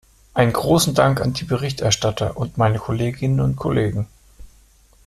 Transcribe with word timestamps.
Einen 0.33 0.51
großen 0.51 0.95
Dank 0.95 1.21
an 1.21 1.33
die 1.33 1.43
Berichterstatter 1.43 2.35
und 2.35 2.57
meine 2.57 2.79
Kolleginnen 2.79 3.39
und 3.39 3.55
Kollegen. 3.55 4.07